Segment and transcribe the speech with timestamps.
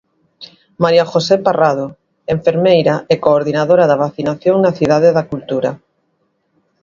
[0.83, 1.85] María José Parrado,
[2.35, 5.71] enfermeira e coordinadora da vacinación na Cidade da Cultura.